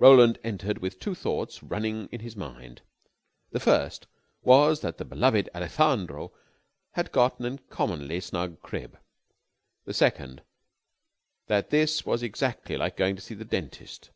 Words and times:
Roland 0.00 0.40
entered 0.42 0.78
with 0.78 0.98
two 0.98 1.14
thoughts 1.14 1.62
running 1.62 2.08
in 2.10 2.18
his 2.18 2.34
mind. 2.34 2.82
The 3.52 3.60
first 3.60 4.08
was 4.42 4.80
that 4.80 4.98
the 4.98 5.04
beloved 5.04 5.48
Alejandro 5.54 6.32
had 6.94 7.12
got 7.12 7.38
an 7.38 7.46
uncommonly 7.46 8.18
snug 8.18 8.60
crib; 8.62 8.98
the 9.84 9.94
second 9.94 10.42
that 11.46 11.70
this 11.70 12.04
was 12.04 12.24
exactly 12.24 12.76
like 12.76 12.96
going 12.96 13.14
to 13.14 13.22
see 13.22 13.34
the 13.34 13.44
dentist. 13.44 14.10